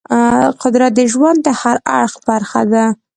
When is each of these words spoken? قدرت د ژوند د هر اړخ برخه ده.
قدرت 0.61 0.91
د 0.97 1.01
ژوند 1.13 1.37
د 1.43 1.47
هر 1.61 1.77
اړخ 1.99 2.13
برخه 2.29 2.61
ده. 2.71 2.85